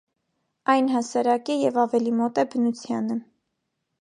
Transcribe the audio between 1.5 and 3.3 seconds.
է և ավելի մոտ է բնությանը։